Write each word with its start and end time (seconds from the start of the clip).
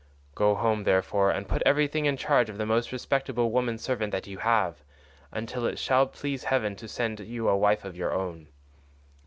Go 0.33 0.55
home, 0.55 0.83
therefore, 0.83 1.29
and 1.29 1.47
put 1.47 1.61
everything 1.63 2.07
in 2.07 2.17
charge 2.17 2.49
of 2.49 2.57
the 2.57 2.65
most 2.65 2.91
respectable 2.91 3.51
woman 3.51 3.77
servant 3.77 4.11
that 4.13 4.25
you 4.25 4.39
have, 4.39 4.77
until 5.31 5.67
it 5.67 5.77
shall 5.77 6.07
please 6.07 6.45
heaven 6.45 6.75
to 6.77 6.87
send 6.87 7.19
you 7.19 7.47
a 7.47 7.55
wife 7.55 7.85
of 7.85 7.95
your 7.95 8.11
own. 8.11 8.47